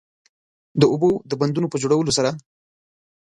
د 0.79 0.81
اوبو 0.91 1.09
د 1.29 1.31
بندونو 1.39 1.71
په 1.71 1.77
جوړولو 1.81 2.11
سره 2.17 2.29